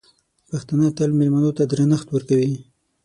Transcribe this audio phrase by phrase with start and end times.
[0.49, 2.53] پښتانه تل مېلمنو ته درنښت ورکوي.